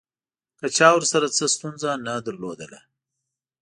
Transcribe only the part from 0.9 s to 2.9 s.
ورسره څه ستونزه نه لرله.